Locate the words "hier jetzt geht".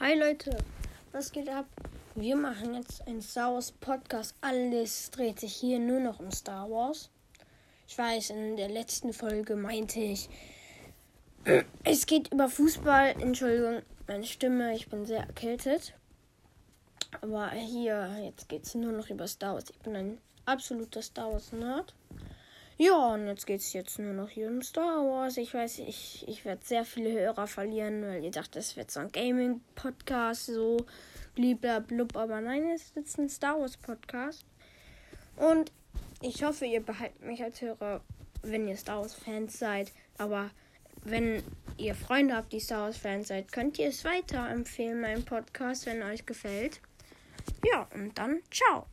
17.50-18.66